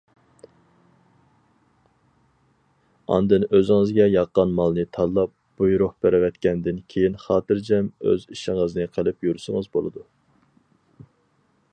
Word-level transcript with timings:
ئاندىن 3.15 3.45
ئۆزىڭىزگە 3.49 4.07
ياققان 4.13 4.55
مالنى 4.61 4.85
تاللاپ 4.97 5.35
بۇيرۇق 5.61 5.93
بېرىۋەتكەندىن 6.07 6.81
كېيىن 6.95 7.21
خاتىرجەم 7.27 7.93
ئۆز 8.09 8.27
ئىشىڭىزنى 8.37 8.87
قىلىپ 8.97 9.29
يۈرسىڭىز 9.29 9.71
بولىدۇ. 9.79 10.05